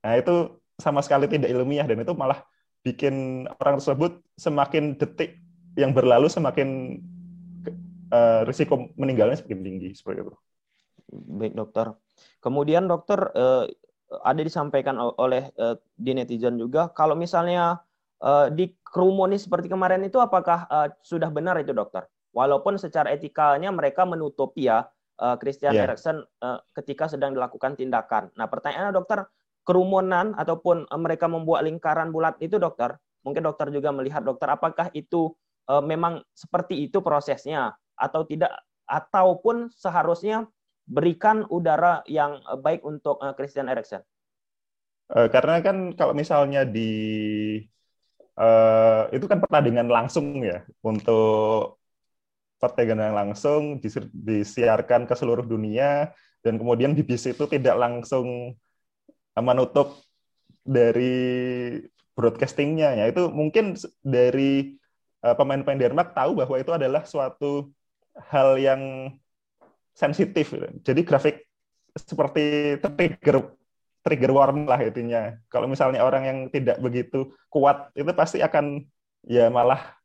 Nah, 0.03 0.13
itu 0.15 0.63
sama 0.79 1.03
sekali 1.03 1.27
tidak 1.27 1.51
ilmiah 1.51 1.85
dan 1.85 2.01
itu 2.01 2.13
malah 2.15 2.43
bikin 2.83 3.47
orang 3.59 3.79
tersebut 3.79 4.19
semakin 4.35 4.99
detik 4.99 5.39
yang 5.79 5.95
berlalu 5.95 6.27
semakin 6.27 6.99
uh, 8.11 8.41
risiko 8.43 8.91
meninggalnya 8.99 9.39
semakin 9.39 9.61
tinggi 9.63 9.89
seperti 9.95 10.25
itu. 10.25 10.33
Baik, 11.13 11.53
dokter. 11.53 11.93
Kemudian 12.41 12.89
dokter 12.89 13.19
uh, 13.33 13.69
ada 14.21 14.41
disampaikan 14.41 14.97
oleh 14.99 15.49
uh, 15.57 15.77
di 15.97 16.13
netizen 16.13 16.57
juga 16.57 16.89
kalau 16.91 17.17
misalnya 17.17 17.81
uh, 18.21 18.49
di 18.49 18.73
kerumuni 18.81 19.37
seperti 19.37 19.69
kemarin 19.69 20.05
itu 20.05 20.17
apakah 20.21 20.65
uh, 20.69 20.87
sudah 21.01 21.29
benar 21.29 21.57
itu 21.61 21.71
dokter? 21.71 22.05
Walaupun 22.33 22.81
secara 22.81 23.13
etikanya 23.13 23.69
mereka 23.69 24.09
menutup 24.09 24.57
ya 24.57 24.89
uh, 25.21 25.35
Christian 25.37 25.77
yeah. 25.77 25.85
Eriksen 25.85 26.25
uh, 26.41 26.59
ketika 26.73 27.05
sedang 27.05 27.37
dilakukan 27.37 27.77
tindakan. 27.77 28.33
Nah, 28.33 28.49
pertanyaannya 28.49 28.93
dokter, 28.93 29.29
kerumunan 29.61 30.33
ataupun 30.33 30.89
uh, 30.89 30.99
mereka 30.99 31.29
membuat 31.29 31.65
lingkaran 31.65 32.09
bulat 32.09 32.33
itu 32.41 32.57
dokter, 32.57 32.97
mungkin 33.21 33.45
dokter 33.45 33.69
juga 33.69 33.93
melihat 33.93 34.25
dokter 34.25 34.49
apakah 34.49 34.89
itu 34.97 35.33
uh, 35.69 35.83
memang 35.83 36.25
seperti 36.33 36.89
itu 36.89 36.99
prosesnya 37.05 37.77
atau 37.97 38.25
tidak 38.25 38.51
ataupun 38.87 39.71
seharusnya 39.73 40.45
berikan 40.83 41.47
udara 41.47 42.03
yang 42.07 42.43
baik 42.59 42.83
untuk 42.83 43.19
uh, 43.23 43.31
Christian 43.33 43.71
Eriksen. 43.71 44.03
Uh, 45.11 45.27
karena 45.31 45.59
kan 45.63 45.95
kalau 45.95 46.11
misalnya 46.11 46.67
di 46.67 46.91
uh, 48.39 49.07
itu 49.11 49.25
kan 49.27 49.39
pertandingan 49.39 49.87
langsung 49.87 50.43
ya 50.43 50.63
untuk 50.83 51.79
pertandingan 52.59 53.11
langsung 53.11 53.83
disiarkan 54.15 55.03
ke 55.03 55.15
seluruh 55.19 55.43
dunia 55.43 56.15
dan 56.43 56.55
kemudian 56.55 56.95
BBC 56.95 57.35
itu 57.35 57.43
tidak 57.51 57.75
langsung 57.75 58.55
menutup 59.35 59.99
dari 60.63 61.75
broadcastingnya 62.15 63.03
ya 63.03 63.05
itu 63.11 63.27
mungkin 63.27 63.75
dari 63.99 64.79
pemain-pemain 65.19 65.75
Denmark 65.75 66.15
tahu 66.15 66.39
bahwa 66.39 66.55
itu 66.55 66.71
adalah 66.71 67.03
suatu 67.03 67.67
hal 68.13 68.57
yang 68.61 68.81
sensitif 69.93 70.53
jadi 70.81 71.01
grafik 71.05 71.45
seperti 71.93 72.77
trigger 72.81 73.53
trigger 74.03 74.31
warm 74.33 74.65
lah 74.65 74.81
intinya 74.81 75.37
kalau 75.49 75.69
misalnya 75.69 76.01
orang 76.01 76.23
yang 76.25 76.39
tidak 76.49 76.81
begitu 76.81 77.29
kuat 77.49 77.93
itu 77.93 78.09
pasti 78.13 78.41
akan 78.41 78.81
ya 79.25 79.47
malah 79.53 79.95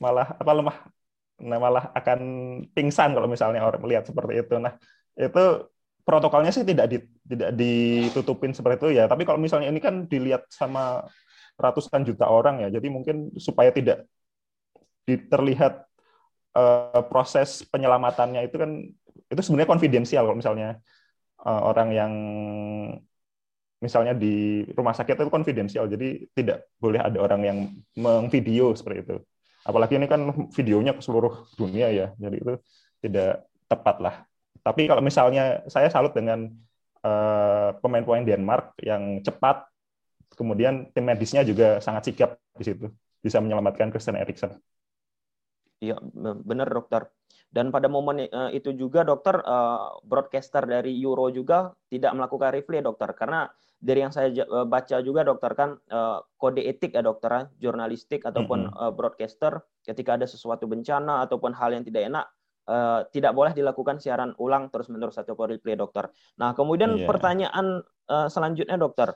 malah 0.00 0.32
apa 0.38 0.52
lemah 0.52 0.76
nah 1.36 1.60
malah 1.60 1.92
akan 1.92 2.20
pingsan 2.72 3.12
kalau 3.12 3.28
misalnya 3.28 3.60
orang 3.60 3.80
melihat 3.84 4.08
seperti 4.08 4.40
itu. 4.40 4.56
Nah, 4.56 4.72
itu 5.12 5.68
protokolnya 6.00 6.48
sih 6.48 6.64
tidak 6.64 6.86
di, 6.88 6.98
tidak 7.28 7.50
ditutupin 7.52 8.56
seperti 8.56 8.76
itu 8.80 8.88
ya. 8.96 9.04
Tapi 9.04 9.28
kalau 9.28 9.36
misalnya 9.36 9.68
ini 9.68 9.80
kan 9.82 10.08
dilihat 10.08 10.48
sama 10.48 11.04
ratusan 11.60 12.08
juta 12.08 12.28
orang 12.28 12.64
ya, 12.64 12.80
jadi 12.80 12.88
mungkin 12.88 13.36
supaya 13.36 13.68
tidak 13.72 14.08
terlihat 15.06 15.84
uh, 16.56 17.04
proses 17.12 17.62
penyelamatannya 17.68 18.48
itu 18.48 18.56
kan 18.56 18.70
itu 19.28 19.40
sebenarnya 19.44 19.70
konfidensial 19.70 20.24
kalau 20.24 20.38
misalnya 20.38 20.80
uh, 21.44 21.62
orang 21.68 21.88
yang 21.92 22.12
misalnya 23.76 24.16
di 24.16 24.64
rumah 24.72 24.96
sakit 24.96 25.20
itu 25.20 25.30
konfidensial, 25.30 25.84
jadi 25.86 26.24
tidak 26.32 26.72
boleh 26.80 27.00
ada 27.00 27.18
orang 27.20 27.40
yang 27.44 27.58
mengvideo 27.94 28.72
seperti 28.72 29.04
itu. 29.04 29.16
Apalagi 29.66 30.00
ini 30.00 30.08
kan 30.08 30.22
videonya 30.54 30.96
ke 30.96 31.02
seluruh 31.02 31.50
dunia 31.58 31.90
ya. 31.92 32.06
Jadi 32.16 32.36
itu 32.40 32.54
tidak 33.02 33.44
tepat 33.66 33.96
lah. 34.00 34.14
Tapi 34.62 34.86
kalau 34.88 35.02
misalnya 35.02 35.66
saya 35.66 35.90
salut 35.90 36.14
dengan 36.14 36.48
uh, 37.04 37.76
pemain-pemain 37.82 38.24
Denmark 38.24 38.78
yang 38.80 39.20
cepat. 39.20 39.66
Kemudian 40.36 40.92
tim 40.92 41.06
medisnya 41.06 41.46
juga 41.46 41.80
sangat 41.80 42.12
sigap 42.12 42.36
di 42.58 42.64
situ. 42.66 42.86
Bisa 43.24 43.40
menyelamatkan 43.40 43.88
Christian 43.88 44.20
Eriksen 44.20 44.58
Iya, 45.80 46.00
benar 46.44 46.68
dokter. 46.72 47.08
Dan 47.46 47.72
pada 47.72 47.88
momen 47.88 48.26
uh, 48.26 48.50
itu 48.52 48.74
juga 48.74 49.06
dokter 49.06 49.38
uh, 49.40 49.96
broadcaster 50.04 50.66
dari 50.66 50.92
Euro 51.00 51.30
juga 51.32 51.72
tidak 51.88 52.12
melakukan 52.16 52.52
replay 52.52 52.84
dokter 52.84 53.12
karena 53.16 53.48
dari 53.76 54.02
yang 54.02 54.12
saya 54.12 54.32
uh, 54.44 54.66
baca 54.66 55.00
juga 55.00 55.24
dokter 55.24 55.52
kan 55.56 55.76
uh, 55.92 56.20
kode 56.36 56.64
etik 56.64 56.96
ya 56.96 57.04
dokter 57.04 57.30
ya, 57.32 57.42
jurnalistik 57.68 58.24
ataupun 58.24 58.68
mm 58.68 58.72
-hmm. 58.72 58.82
uh, 58.88 58.92
broadcaster 58.92 59.62
ketika 59.84 60.20
ada 60.20 60.26
sesuatu 60.26 60.68
bencana 60.68 61.24
ataupun 61.28 61.54
hal 61.54 61.76
yang 61.76 61.84
tidak 61.86 62.08
enak 62.08 62.26
uh, 62.66 63.00
tidak 63.14 63.32
boleh 63.32 63.54
dilakukan 63.54 64.02
siaran 64.02 64.34
ulang 64.42 64.68
terus-menerus 64.68 65.16
atau 65.16 65.38
replay 65.38 65.78
dokter. 65.78 66.10
Nah, 66.38 66.52
kemudian 66.52 66.98
yeah. 66.98 67.08
pertanyaan 67.08 67.80
uh, 68.10 68.28
selanjutnya 68.28 68.76
dokter. 68.76 69.14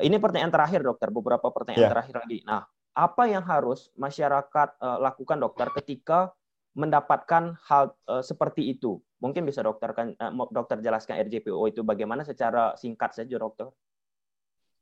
Ini 0.00 0.16
pertanyaan 0.20 0.52
terakhir 0.52 0.80
dokter, 0.84 1.08
beberapa 1.12 1.48
pertanyaan 1.52 1.88
yeah. 1.88 1.92
terakhir 1.92 2.16
lagi. 2.20 2.38
Nah, 2.44 2.64
apa 2.94 3.30
yang 3.30 3.44
harus 3.46 3.88
masyarakat 3.94 4.68
uh, 4.82 4.98
lakukan 4.98 5.38
dokter 5.38 5.70
ketika 5.82 6.34
mendapatkan 6.74 7.58
hal 7.66 7.94
uh, 8.10 8.22
seperti 8.22 8.74
itu? 8.74 8.98
Mungkin 9.20 9.44
bisa 9.44 9.60
dokter 9.60 9.92
kan 9.92 10.16
uh, 10.16 10.32
dokter 10.50 10.80
jelaskan 10.82 11.20
RJPO 11.22 11.60
itu 11.70 11.80
bagaimana 11.86 12.26
secara 12.26 12.74
singkat 12.74 13.14
saja 13.14 13.36
dokter. 13.38 13.70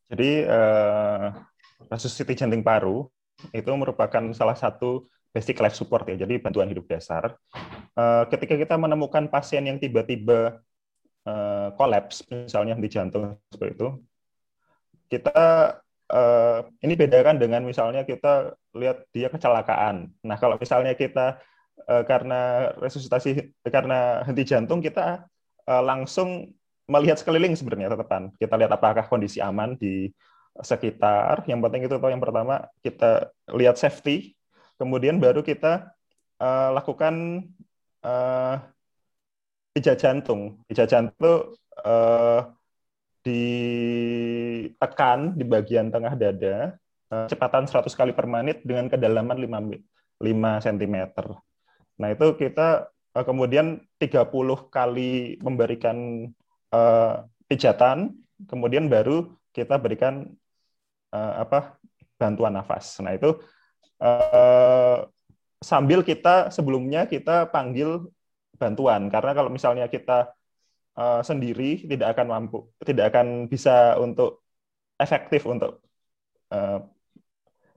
Jadi 0.08 0.48
uh, 0.48 1.36
resusitasi 1.92 2.44
jantung 2.44 2.64
paru 2.64 3.04
itu 3.52 3.70
merupakan 3.76 4.24
salah 4.34 4.56
satu 4.56 5.06
basic 5.30 5.60
life 5.60 5.76
support 5.76 6.08
ya, 6.08 6.24
jadi 6.24 6.40
bantuan 6.40 6.72
hidup 6.72 6.88
dasar. 6.88 7.36
Uh, 7.92 8.24
ketika 8.32 8.56
kita 8.56 8.74
menemukan 8.80 9.28
pasien 9.28 9.68
yang 9.68 9.76
tiba-tiba 9.76 10.64
uh, 11.28 11.68
kolaps, 11.76 12.24
misalnya 12.32 12.74
di 12.74 12.88
jantung 12.88 13.36
seperti 13.52 13.72
itu, 13.76 13.88
kita 15.12 15.40
uh, 16.12 16.64
ini 16.84 16.94
bedakan 16.96 17.36
dengan 17.36 17.64
misalnya 17.64 18.04
kita 18.04 18.56
lihat 18.76 19.04
dia 19.12 19.28
kecelakaan. 19.28 20.12
Nah, 20.24 20.36
kalau 20.40 20.56
misalnya 20.56 20.96
kita 20.96 21.40
uh, 21.88 22.04
karena 22.04 22.72
resusitasi 22.76 23.52
karena 23.68 24.24
henti 24.24 24.44
jantung 24.44 24.80
kita 24.80 25.28
uh, 25.68 25.82
langsung 25.84 26.52
melihat 26.88 27.20
sekeliling 27.20 27.52
sebenarnya 27.52 27.92
tetepan. 27.92 28.32
Kita 28.40 28.54
lihat 28.56 28.72
apakah 28.72 29.04
kondisi 29.06 29.38
aman 29.44 29.76
di 29.76 30.08
sekitar. 30.58 31.44
Yang 31.44 31.60
penting 31.68 31.82
itu 31.84 31.94
yang 32.00 32.22
pertama 32.22 32.66
kita 32.80 33.30
lihat 33.52 33.76
safety, 33.76 34.34
kemudian 34.80 35.20
baru 35.20 35.44
kita 35.44 35.92
uh, 36.40 36.70
lakukan 36.72 37.44
uh, 38.02 38.56
pijat 39.76 40.00
jantung. 40.00 40.64
Pijat 40.64 40.88
jantung 40.88 41.54
uh, 41.84 42.40
ditekan 43.28 45.18
di 45.36 45.44
bagian 45.44 45.92
tengah 45.92 46.16
dada, 46.16 46.80
uh, 47.12 47.28
kecepatan 47.28 47.68
100 47.68 47.92
kali 47.92 48.12
per 48.16 48.24
menit 48.24 48.64
dengan 48.64 48.88
kedalaman 48.88 49.36
5, 49.36 50.24
5 50.24 50.64
cm. 50.64 50.96
Nah 52.00 52.08
itu 52.08 52.26
kita 52.40 52.88
uh, 52.88 53.24
kemudian 53.24 53.84
30 54.00 54.24
kali 54.72 55.36
memberikan 55.44 56.28
uh, 56.72 57.28
pijatan, 57.44 58.16
kemudian 58.48 58.88
baru 58.88 59.28
kita 59.52 59.76
berikan 59.76 60.24
uh, 61.12 61.44
apa 61.44 61.76
bantuan 62.16 62.56
nafas. 62.56 62.98
Nah 63.04 63.12
itu 63.14 63.36
uh, 64.00 65.06
sambil 65.58 66.06
kita 66.06 66.54
sebelumnya 66.54 67.06
kita 67.10 67.50
panggil 67.50 68.06
bantuan 68.58 69.06
karena 69.10 69.32
kalau 69.34 69.50
misalnya 69.50 69.86
kita 69.86 70.34
uh, 70.98 71.22
sendiri 71.22 71.86
tidak 71.86 72.18
akan 72.18 72.26
mampu 72.26 72.66
tidak 72.82 73.14
akan 73.14 73.46
bisa 73.46 73.94
untuk 74.02 74.42
efektif 74.98 75.46
untuk 75.46 75.78
uh, 76.50 76.82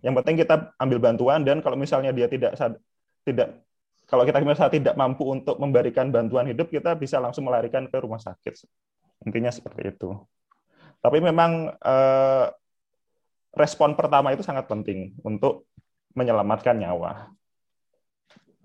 yang 0.02 0.18
penting 0.18 0.42
kita 0.42 0.74
ambil 0.82 0.98
bantuan 0.98 1.46
dan 1.46 1.62
kalau 1.62 1.78
misalnya 1.78 2.10
dia 2.10 2.26
tidak 2.26 2.58
tidak 3.22 3.62
kalau 4.10 4.26
kita 4.26 4.42
misalnya 4.42 4.74
tidak 4.74 4.96
mampu 4.98 5.24
untuk 5.30 5.62
memberikan 5.62 6.10
bantuan 6.10 6.50
hidup 6.50 6.68
kita 6.74 6.98
bisa 6.98 7.22
langsung 7.22 7.46
melarikan 7.46 7.86
ke 7.86 7.98
rumah 8.02 8.18
sakit 8.18 8.66
intinya 9.30 9.54
seperti 9.54 9.94
itu 9.94 10.18
tapi 11.02 11.18
memang 11.22 11.74
uh, 11.82 12.46
respon 13.56 13.98
pertama 14.00 14.32
itu 14.32 14.44
sangat 14.46 14.68
penting 14.68 15.16
untuk 15.28 15.68
menyelamatkan 16.16 16.76
nyawa. 16.80 17.32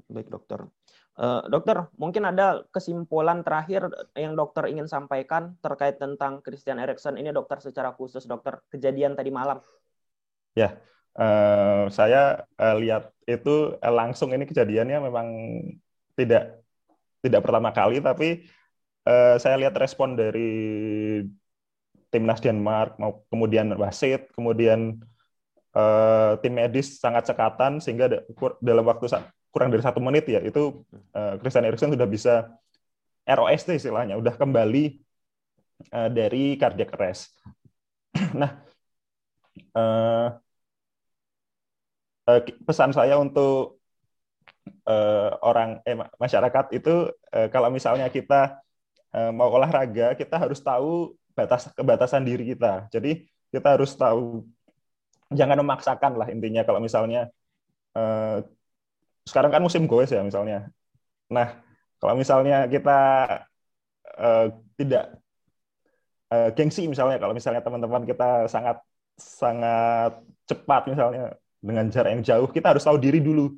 Baik 0.06 0.30
dokter. 0.30 0.66
Uh, 1.16 1.40
dokter, 1.48 1.88
mungkin 1.96 2.28
ada 2.28 2.68
kesimpulan 2.68 3.40
terakhir 3.40 3.88
yang 4.12 4.36
dokter 4.36 4.68
ingin 4.68 4.84
sampaikan 4.84 5.56
terkait 5.64 5.96
tentang 5.96 6.44
Christian 6.44 6.76
Eriksen 6.76 7.16
ini 7.16 7.32
dokter 7.32 7.56
secara 7.56 7.96
khusus 7.96 8.28
dokter 8.28 8.60
kejadian 8.68 9.16
tadi 9.16 9.32
malam. 9.32 9.64
Ya, 10.52 10.76
uh, 11.16 11.88
saya 11.88 12.44
uh, 12.60 12.76
lihat 12.76 13.16
itu 13.24 13.80
langsung 13.80 14.36
ini 14.36 14.44
kejadiannya 14.44 15.08
memang 15.08 15.28
tidak 16.20 16.60
tidak 17.24 17.40
pertama 17.40 17.72
kali, 17.72 18.04
tapi 18.04 18.44
saya 19.38 19.54
lihat 19.54 19.78
respon 19.78 20.18
dari 20.18 21.22
timnas 22.10 22.42
Denmark, 22.42 22.98
mau 22.98 23.22
kemudian 23.30 23.70
wasit, 23.78 24.34
kemudian 24.34 24.98
tim 26.42 26.52
medis 26.58 26.98
sangat 26.98 27.30
cekatan 27.30 27.78
sehingga 27.78 28.10
dalam 28.58 28.82
waktu 28.82 29.06
kurang 29.56 29.72
dari 29.72 29.80
satu 29.80 30.04
menit 30.04 30.28
ya 30.28 30.44
itu 30.44 30.84
uh, 31.16 31.40
Christian 31.40 31.64
Eriksen 31.64 31.96
sudah 31.96 32.04
bisa 32.04 32.52
ROST 33.24 33.72
istilahnya, 33.72 34.20
udah 34.20 34.36
kembali 34.36 35.00
uh, 35.96 36.12
dari 36.12 36.60
cardiac 36.60 36.92
arrest. 36.92 37.32
nah, 38.40 38.60
uh, 39.72 40.36
uh, 42.28 42.40
pesan 42.68 42.92
saya 42.92 43.16
untuk 43.16 43.80
uh, 44.84 45.30
orang 45.40 45.80
eh, 45.88 45.96
masyarakat 46.20 46.76
itu 46.76 47.08
uh, 47.32 47.48
kalau 47.48 47.72
misalnya 47.72 48.12
kita 48.12 48.60
uh, 49.16 49.32
mau 49.32 49.48
olahraga, 49.48 50.12
kita 50.14 50.36
harus 50.36 50.60
tahu 50.60 51.16
batas 51.32 51.72
kebatasan 51.72 52.28
diri 52.28 52.52
kita. 52.52 52.92
Jadi 52.92 53.24
kita 53.48 53.72
harus 53.72 53.96
tahu 53.96 54.44
jangan 55.32 55.64
memaksakan 55.64 56.12
lah 56.14 56.28
intinya 56.28 56.60
kalau 56.62 56.78
misalnya 56.78 57.32
sekarang 59.26 59.50
kan 59.50 59.62
musim 59.62 59.90
goes 59.90 60.14
ya 60.14 60.22
misalnya. 60.22 60.70
Nah 61.28 61.58
kalau 61.98 62.14
misalnya 62.14 62.70
kita 62.70 62.98
eh, 64.16 64.46
tidak 64.78 65.04
eh, 66.30 66.50
gengsi 66.54 66.86
misalnya 66.86 67.18
kalau 67.18 67.34
misalnya 67.34 67.60
teman-teman 67.60 68.06
kita 68.06 68.46
sangat 68.46 68.78
sangat 69.18 70.22
cepat 70.46 70.82
misalnya 70.92 71.34
dengan 71.58 71.90
jarak 71.90 72.14
yang 72.14 72.22
jauh 72.22 72.48
kita 72.48 72.72
harus 72.72 72.86
tahu 72.86 72.96
diri 73.02 73.18
dulu. 73.18 73.50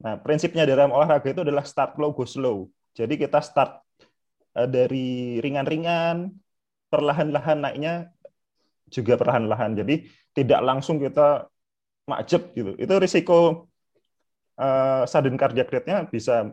Nah 0.00 0.16
prinsipnya 0.22 0.62
dalam 0.64 0.94
olahraga 0.94 1.26
itu 1.26 1.42
adalah 1.42 1.66
start 1.66 1.98
low 1.98 2.14
go 2.14 2.22
slow. 2.22 2.70
Jadi 2.94 3.18
kita 3.18 3.42
start 3.42 3.82
eh, 4.54 4.68
dari 4.70 5.42
ringan-ringan 5.42 6.30
perlahan-lahan 6.86 7.58
naiknya 7.58 7.94
juga 8.90 9.18
perlahan-lahan. 9.18 9.74
Jadi 9.74 10.06
tidak 10.34 10.60
langsung 10.62 11.02
kita 11.02 11.50
majep 12.06 12.42
gitu. 12.54 12.72
Itu 12.78 12.94
risiko 12.98 13.69
uh, 14.60 15.02
sudden 15.08 15.40
cardiac 15.40 15.72
rate-nya 15.72 16.04
bisa 16.12 16.52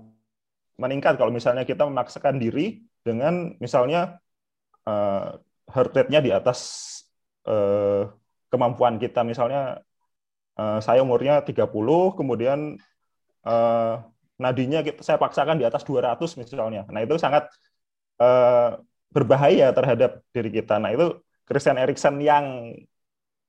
meningkat 0.79 1.19
kalau 1.19 1.33
misalnya 1.33 1.67
kita 1.67 1.83
memaksakan 1.83 2.39
diri 2.39 2.79
dengan 3.03 3.53
misalnya 3.59 4.23
uh, 4.87 5.35
heart 5.67 5.91
rate-nya 5.91 6.23
di 6.23 6.31
atas 6.31 6.59
uh, 7.43 8.07
kemampuan 8.47 8.95
kita. 8.95 9.27
Misalnya 9.27 9.83
uh, 10.55 10.79
saya 10.79 11.03
umurnya 11.03 11.43
30, 11.43 11.67
kemudian 12.15 12.79
uh, 13.43 13.93
nadinya 14.39 14.79
kita, 14.85 15.03
saya 15.03 15.19
paksakan 15.19 15.59
di 15.59 15.65
atas 15.67 15.83
200 15.83 16.15
misalnya. 16.39 16.87
Nah, 16.87 17.01
itu 17.03 17.19
sangat 17.19 17.51
uh, 18.21 18.79
berbahaya 19.11 19.71
terhadap 19.71 20.21
diri 20.35 20.51
kita. 20.51 20.77
Nah 20.77 20.91
itu 20.93 21.23
Christian 21.47 21.79
Eriksen 21.79 22.19
yang 22.19 22.75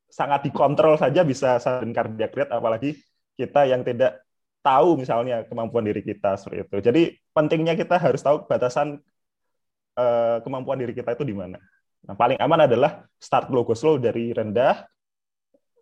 sangat 0.09 0.49
dikontrol 0.49 0.97
saja 0.97 1.27
bisa 1.27 1.61
sudden 1.61 1.93
cardiac 1.93 2.33
rate, 2.33 2.53
apalagi 2.55 2.91
kita 3.37 3.69
yang 3.69 3.85
tidak 3.85 4.25
tahu 4.61 4.99
misalnya 4.99 5.47
kemampuan 5.47 5.87
diri 5.87 6.03
kita 6.03 6.37
seperti 6.37 6.67
itu. 6.67 6.77
Jadi 6.83 7.03
pentingnya 7.33 7.75
kita 7.79 7.97
harus 7.97 8.21
tahu 8.21 8.45
batasan 8.45 8.99
uh, 9.97 10.39
kemampuan 10.43 10.79
diri 10.79 10.93
kita 10.93 11.15
itu 11.15 11.25
di 11.25 11.35
mana. 11.35 11.59
Nah, 12.07 12.15
paling 12.15 12.39
aman 12.39 12.67
adalah 12.71 13.05
start 13.19 13.51
low 13.51 13.67
go 13.67 13.75
slow 13.75 13.99
dari 13.99 14.31
rendah, 14.31 14.87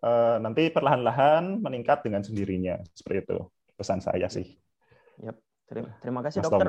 uh, 0.01 0.37
nanti 0.41 0.73
perlahan-lahan 0.73 1.61
meningkat 1.61 2.01
dengan 2.01 2.25
sendirinya. 2.25 2.81
Seperti 2.93 3.17
itu 3.29 3.37
pesan 3.77 4.01
saya 4.01 4.27
sih. 4.27 4.57
Yep. 5.21 5.35
Terima, 5.67 5.89
terima 5.99 6.19
kasih 6.23 6.39
Mas 6.39 6.47
dokter. 6.47 6.67